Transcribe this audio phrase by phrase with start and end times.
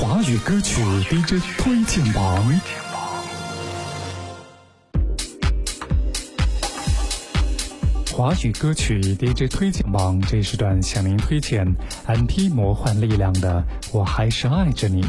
[0.00, 0.80] 华语歌曲
[1.10, 2.44] DJ 推荐榜。
[8.12, 11.66] 华语歌曲 DJ 推荐榜这是段向您推荐
[12.06, 13.60] MP 魔幻力量的
[13.92, 15.02] 《我还是爱着你》。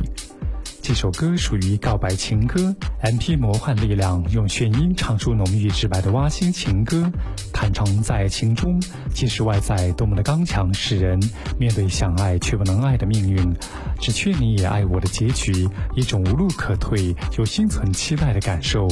[0.81, 7.11] 这首歌属于告白情歌，MP 魔幻力量用炫音唱出浓郁直白的挖心情歌，
[7.53, 8.81] 坦诚在爱情中，
[9.13, 11.19] 即使外在多么的刚强使人，
[11.59, 13.53] 面对想爱却不能爱的命运，
[13.99, 18.87] 只缺你也爱我的结局，一种无路可退又心存期待的感受。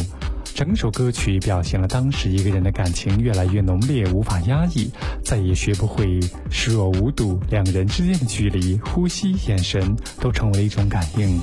[0.53, 4.91] 整首歌曲表现了当时一个人的感情越来越浓烈，无法压抑，
[5.23, 6.19] 再也学不会
[6.49, 11.39] 视若无睹，两人之间的距离、呼吸、眼神都成为了一种感应。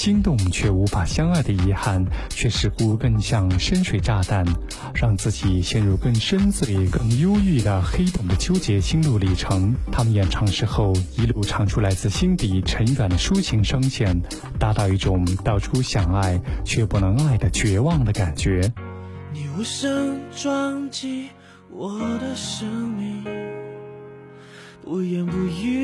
[0.00, 4.46] 心动却无法相爱的遗憾，却似乎更像深水炸弹，
[4.94, 9.74] 让自己陷入更深邃、更忧郁的黑洞的纠结心路历程。
[9.92, 14.22] 他们演唱时候，一路唱出来自心底沉远的抒情声线，
[14.58, 18.72] 达到一种道出想爱却不能爱的绝望的感觉。
[19.34, 21.28] 你无声撞击
[21.70, 23.22] 我的生命，
[24.82, 25.79] 不言不语，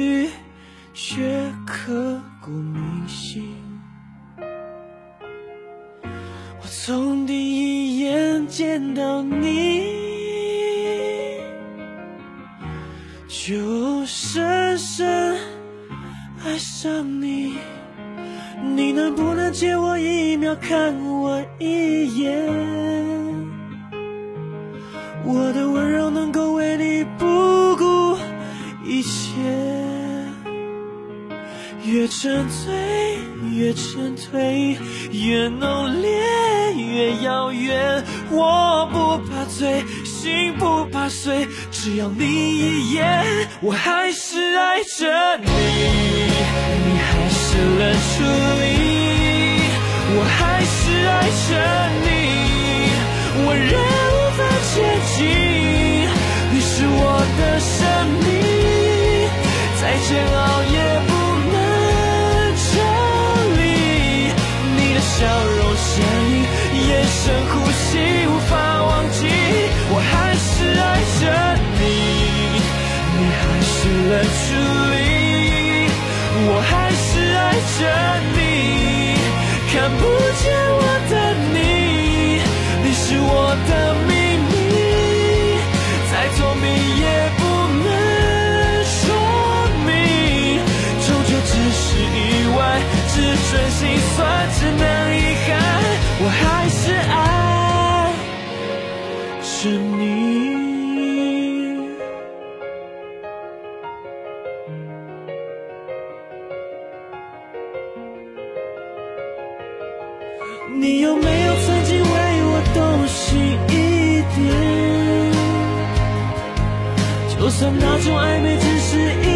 [8.47, 9.83] 见到你，
[13.27, 15.37] 就深深
[16.45, 17.57] 爱上你。
[18.75, 22.47] 你能不能借我一秒看我一眼？
[25.25, 26.09] 我的温柔
[31.87, 33.19] 越沉醉
[33.55, 34.77] 越沉醉，
[35.13, 36.11] 越浓烈。
[36.75, 43.25] 越遥远，我不怕醉，心不怕碎，只要你一眼，
[43.61, 48.25] 我还是爱着你，你还是冷处
[48.61, 48.65] 理，
[50.17, 51.76] 我还是爱着
[99.67, 100.05] 是你。
[110.79, 112.07] 你有没有曾经为
[112.49, 112.79] 我动
[113.09, 113.19] 心
[113.71, 113.75] 一
[114.37, 114.39] 点？
[117.37, 118.91] 就算那种暧昧只是
[119.25, 119.27] 一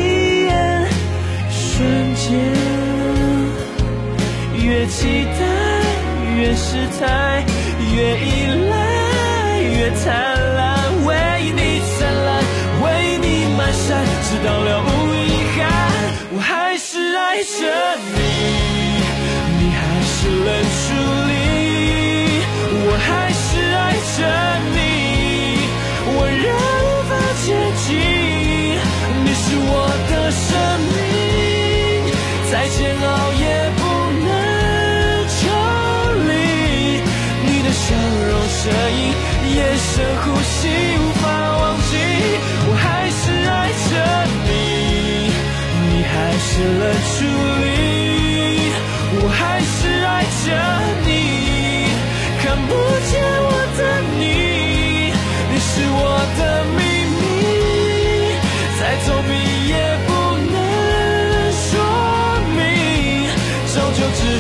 [0.47, 0.51] 眼
[1.51, 2.29] 瞬间，
[4.65, 5.41] 越期待。
[6.39, 6.67] 越失
[6.99, 7.45] 态，
[7.93, 8.29] 越依
[8.71, 8.75] 赖，
[9.95, 11.15] 灿烂，为
[11.55, 12.29] 你灿烂，
[12.83, 15.61] 为你满山，直到了无遗憾。
[16.33, 17.49] 我还是爱着，
[18.15, 18.30] 你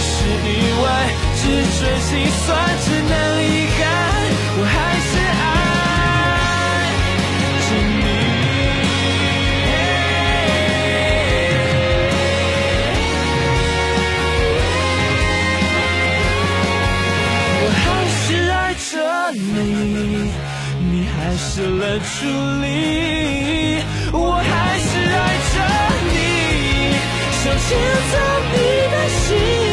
[0.00, 0.08] 是
[0.49, 0.49] 意
[0.82, 0.85] 外，
[1.37, 1.43] 只
[1.79, 2.11] 准心
[2.44, 2.49] 酸，
[2.85, 3.12] 只能
[3.43, 3.47] 遗
[3.79, 3.81] 憾。
[4.56, 4.75] 我还
[5.06, 5.43] 是爱
[7.67, 7.70] 着
[8.00, 8.08] 你，
[17.62, 18.19] 我还是
[18.50, 18.91] 爱着
[19.32, 19.38] 你，
[20.91, 22.08] 你还是冷处
[22.62, 22.64] 理，
[24.12, 25.19] 我还是爱
[25.52, 25.55] 着
[26.11, 26.14] 你，
[27.43, 27.69] 想牵
[28.11, 28.14] 走
[28.52, 28.55] 你
[28.91, 29.70] 的心。